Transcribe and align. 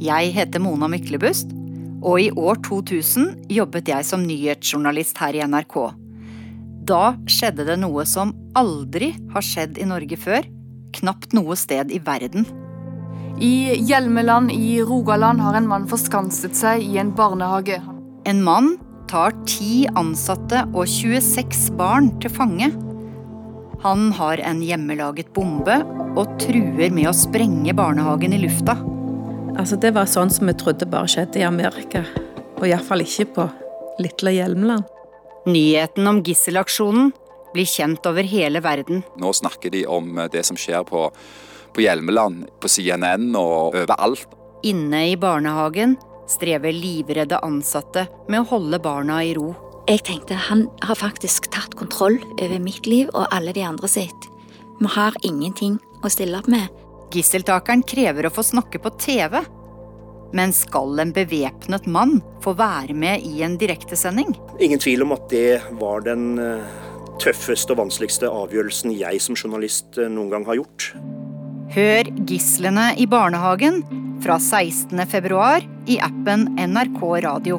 Jeg 0.00 0.30
heter 0.32 0.62
Mona 0.64 0.86
Myklebust, 0.88 1.50
og 2.00 2.22
i 2.22 2.30
år 2.32 2.56
2000 2.64 3.50
jobbet 3.52 3.90
jeg 3.92 4.06
som 4.08 4.22
nyhetsjournalist 4.24 5.18
her 5.20 5.36
i 5.36 5.42
NRK. 5.44 5.74
Da 6.88 7.10
skjedde 7.28 7.66
det 7.68 7.76
noe 7.82 8.06
som 8.08 8.32
aldri 8.56 9.10
har 9.34 9.44
skjedd 9.44 9.76
i 9.76 9.88
Norge 9.90 10.16
før. 10.16 10.46
Knapt 10.96 11.34
noe 11.36 11.52
sted 11.60 11.92
i 11.92 12.00
verden. 12.00 12.46
I 13.44 13.76
Hjelmeland 13.76 14.54
i 14.54 14.78
Rogaland 14.88 15.44
har 15.44 15.58
en 15.58 15.68
mann 15.68 15.84
forskanset 15.90 16.56
seg 16.56 16.80
i 16.80 16.96
en 17.00 17.12
barnehage. 17.16 17.76
En 18.24 18.40
mann 18.46 18.78
tar 19.10 19.36
ti 19.44 19.84
ansatte 20.00 20.62
og 20.72 20.88
26 20.88 21.74
barn 21.76 22.08
til 22.24 22.32
fange. 22.32 22.70
Han 23.84 24.08
har 24.16 24.40
en 24.48 24.64
hjemmelaget 24.64 25.28
bombe 25.36 25.76
og 26.16 26.38
truer 26.40 26.88
med 26.88 27.10
å 27.12 27.14
sprenge 27.16 27.76
barnehagen 27.76 28.32
i 28.36 28.40
lufta. 28.46 28.78
Altså, 29.60 29.76
det 29.76 29.90
var 29.92 30.06
sånn 30.08 30.30
som 30.32 30.48
vi 30.48 30.54
trodde 30.56 30.86
bare 30.88 31.08
skjedde 31.10 31.42
i 31.42 31.44
Amerika. 31.44 32.00
Og 32.56 32.64
iallfall 32.64 33.02
ikke 33.04 33.26
på 33.34 33.44
lille 34.00 34.32
Hjelmeland. 34.32 34.86
Nyheten 35.52 36.08
om 36.08 36.22
gisselaksjonen 36.24 37.10
blir 37.52 37.68
kjent 37.68 38.08
over 38.08 38.24
hele 38.24 38.62
verden. 38.64 39.02
Nå 39.20 39.34
snakker 39.36 39.74
de 39.74 39.82
om 39.84 40.16
det 40.32 40.46
som 40.48 40.56
skjer 40.56 40.86
på, 40.88 41.04
på 41.76 41.84
Hjelmeland, 41.84 42.46
på 42.56 42.72
CNN 42.72 43.34
og 43.36 43.76
overalt. 43.82 44.24
Inne 44.64 45.10
i 45.10 45.18
barnehagen 45.20 45.98
strever 46.30 46.72
livredde 46.72 47.42
ansatte 47.44 48.06
med 48.32 48.40
å 48.40 48.48
holde 48.54 48.80
barna 48.80 49.20
i 49.26 49.34
ro. 49.36 49.52
Jeg 49.90 50.06
tenkte 50.08 50.40
han 50.48 50.70
har 50.86 50.96
faktisk 50.96 51.50
tatt 51.52 51.76
kontroll 51.76 52.16
over 52.38 52.60
mitt 52.64 52.88
liv 52.88 53.12
og 53.12 53.28
alle 53.28 53.52
de 53.52 53.68
andre 53.68 53.92
sitt. 53.92 54.30
Vi 54.80 54.88
har 54.96 55.20
ingenting 55.20 55.76
å 56.00 56.08
stille 56.08 56.40
opp 56.40 56.48
med. 56.48 56.70
Gisseltakeren 57.10 57.82
krever 57.82 58.28
å 58.28 58.30
få 58.32 58.44
snakke 58.46 58.78
på 58.82 58.92
TV. 59.02 59.40
Men 60.36 60.52
skal 60.54 61.00
en 61.02 61.10
bevæpnet 61.14 61.88
mann 61.90 62.20
få 62.44 62.54
være 62.58 62.94
med 62.94 63.26
i 63.26 63.42
en 63.42 63.56
direktesending? 63.58 64.36
Ingen 64.62 64.78
tvil 64.78 65.02
om 65.02 65.16
at 65.16 65.26
det 65.32 65.58
var 65.80 66.04
den 66.06 66.38
eh, 66.38 66.76
tøffeste 67.18 67.74
og 67.74 67.82
vanskeligste 67.82 68.30
avgjørelsen 68.30 68.94
jeg 68.94 69.22
som 69.24 69.38
journalist 69.38 69.98
eh, 69.98 70.10
noen 70.12 70.30
gang 70.30 70.46
har 70.46 70.60
gjort. 70.60 70.92
Hør 71.74 72.14
gislene 72.30 72.92
i 72.98 73.06
barnehagen 73.10 73.82
fra 74.22 74.38
16. 74.38 74.94
februar 75.10 75.66
i 75.90 75.98
appen 76.02 76.48
NRK 76.58 77.04
Radio. 77.26 77.58